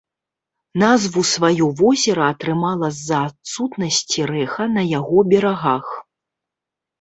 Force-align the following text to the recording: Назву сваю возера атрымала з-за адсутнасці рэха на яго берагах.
Назву 0.83 1.21
сваю 1.31 1.65
возера 1.81 2.23
атрымала 2.35 2.89
з-за 2.95 3.19
адсутнасці 3.27 4.19
рэха 4.33 4.63
на 4.79 4.83
яго 4.99 5.19
берагах. 5.35 5.85